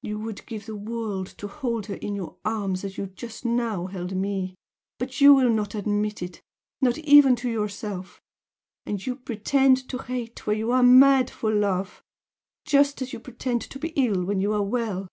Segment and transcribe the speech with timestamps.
[0.00, 3.86] You would give the world to hold her in your arms as you just now
[3.86, 4.54] held ME
[5.00, 6.40] but you will not admit it
[6.80, 8.22] not even to yourself
[8.86, 12.00] and you pretend to hate when you are mad for love!
[12.64, 15.08] just as you pretend to be ill when you are well!